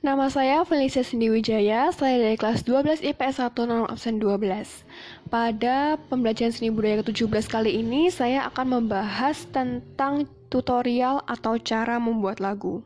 [0.00, 4.88] Nama saya Felicia Cindy Wijaya, saya dari kelas 12 IPS 1 non absen 12.
[5.28, 12.40] Pada pembelajaran seni budaya ke-17 kali ini, saya akan membahas tentang tutorial atau cara membuat
[12.40, 12.80] lagu.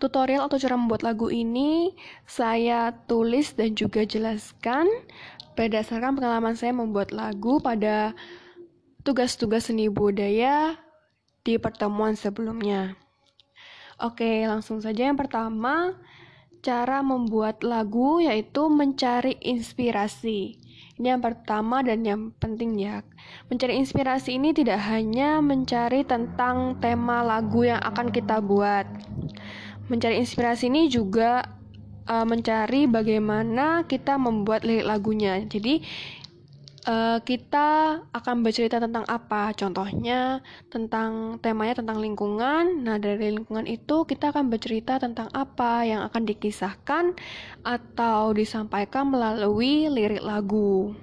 [0.00, 1.92] Tutorial atau cara membuat lagu ini
[2.24, 4.88] saya tulis dan juga jelaskan
[5.60, 8.16] berdasarkan pengalaman saya membuat lagu pada
[9.04, 10.80] tugas-tugas seni budaya
[11.44, 12.96] di pertemuan sebelumnya.
[14.00, 15.92] Oke, langsung saja yang pertama,
[16.66, 20.58] cara membuat lagu yaitu mencari inspirasi.
[20.98, 23.06] Ini yang pertama dan yang penting ya.
[23.46, 28.82] Mencari inspirasi ini tidak hanya mencari tentang tema lagu yang akan kita buat.
[29.86, 31.46] Mencari inspirasi ini juga
[32.10, 35.38] uh, mencari bagaimana kita membuat lirik lagunya.
[35.46, 35.86] Jadi
[36.86, 39.52] uh, kita akan bercerita tentang apa?
[39.52, 40.40] Contohnya
[40.70, 42.86] tentang temanya tentang lingkungan.
[42.86, 47.18] Nah, dari lingkungan itu kita akan bercerita tentang apa yang akan dikisahkan
[47.66, 50.94] atau disampaikan melalui lirik lagu.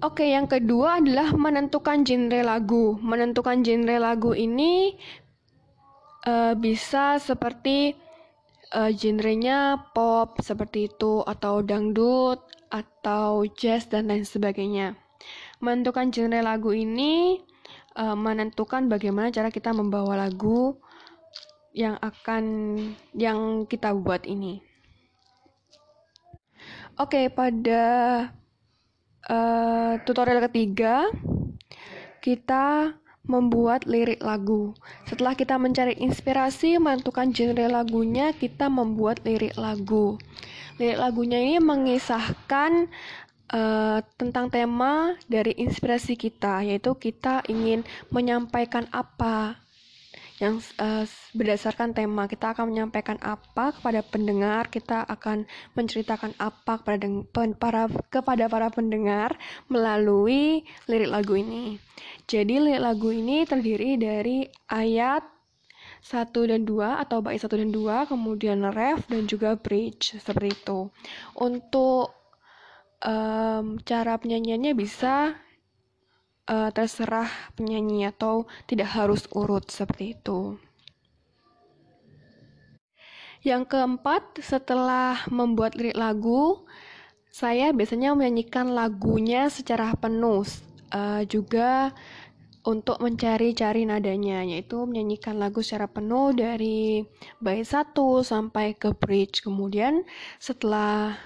[0.00, 2.96] Oke, yang kedua adalah menentukan genre lagu.
[3.04, 4.96] Menentukan genre lagu ini
[6.24, 7.92] uh, bisa seperti
[8.74, 12.40] uh, genrenya pop seperti itu atau dangdut
[12.70, 14.94] atau jazz dan lain sebagainya.
[15.60, 17.42] Menentukan genre lagu ini
[17.98, 20.78] uh, menentukan bagaimana cara kita membawa lagu
[21.70, 22.44] yang akan
[23.14, 24.62] yang kita buat ini.
[27.00, 27.84] Oke, okay, pada
[29.30, 31.08] uh, tutorial ketiga
[32.20, 32.92] kita
[33.24, 34.72] membuat lirik lagu.
[35.04, 40.16] Setelah kita mencari inspirasi menentukan genre lagunya, kita membuat lirik lagu.
[40.80, 42.88] Lirik lagunya ini mengisahkan
[43.52, 49.60] uh, tentang tema dari inspirasi kita, yaitu kita ingin menyampaikan apa
[50.40, 51.04] yang uh,
[51.36, 55.44] berdasarkan tema kita akan menyampaikan apa kepada pendengar kita akan
[55.76, 57.06] menceritakan apa kepada
[57.60, 59.36] para kepada para pendengar
[59.68, 61.76] melalui lirik lagu ini
[62.24, 65.22] jadi lirik lagu ini terdiri dari ayat
[66.00, 70.88] 1 dan 2 atau bait 1 dan 2, kemudian ref dan juga bridge seperti itu.
[71.36, 72.16] Untuk
[73.04, 75.36] um, cara penyanyiannya bisa
[76.50, 80.58] uh, terserah penyanyi atau tidak harus urut seperti itu.
[83.40, 86.66] Yang keempat, setelah membuat lirik lagu,
[87.32, 90.44] saya biasanya menyanyikan lagunya secara penuh.
[90.90, 91.94] Uh, juga
[92.66, 97.00] untuk mencari-cari nadanya, yaitu menyanyikan lagu secara penuh dari
[97.40, 99.40] bait satu sampai ke bridge.
[99.40, 100.04] Kemudian
[100.36, 101.16] setelah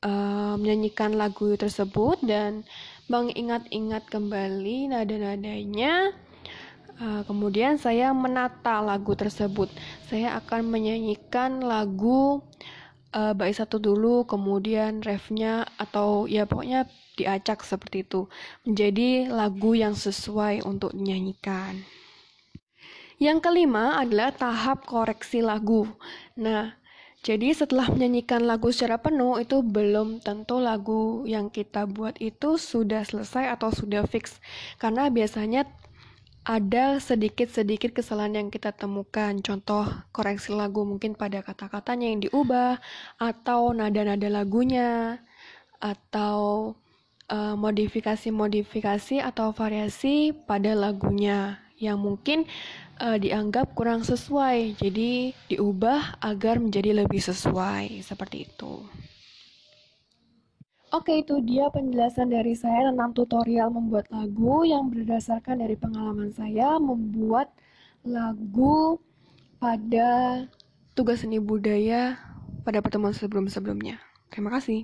[0.00, 2.64] uh, menyanyikan lagu tersebut dan
[3.08, 6.12] mengingat-ingat kembali nada-nadanya,
[7.00, 9.72] uh, kemudian saya menata lagu tersebut.
[10.06, 12.44] Saya akan menyanyikan lagu
[13.16, 16.84] uh, bait satu dulu, kemudian refnya atau ya pokoknya
[17.16, 18.28] diacak seperti itu,
[18.62, 21.82] menjadi lagu yang sesuai untuk dinyanyikan.
[23.18, 25.90] Yang kelima adalah tahap koreksi lagu.
[26.38, 26.78] Nah,
[27.26, 33.02] jadi setelah menyanyikan lagu secara penuh itu belum tentu lagu yang kita buat itu sudah
[33.02, 34.38] selesai atau sudah fix.
[34.78, 35.66] Karena biasanya
[36.46, 39.36] ada sedikit-sedikit kesalahan yang kita temukan.
[39.44, 39.84] Contoh
[40.14, 42.80] koreksi lagu mungkin pada kata-katanya yang diubah
[43.20, 45.20] atau nada-nada lagunya
[45.82, 46.72] atau
[47.28, 52.44] Eh, modifikasi-modifikasi uh, atau variasi pada lagunya yang mungkin
[52.98, 58.82] uh, dianggap kurang sesuai, jadi diubah agar menjadi lebih sesuai seperti itu.
[60.88, 66.80] Oke, itu dia penjelasan dari saya tentang tutorial membuat lagu yang berdasarkan dari pengalaman saya
[66.80, 67.52] membuat
[68.08, 68.96] lagu
[69.60, 70.44] pada
[70.96, 72.16] tugas seni budaya
[72.64, 74.00] pada pertemuan sebelum-sebelumnya.
[74.32, 74.80] Terima kasih.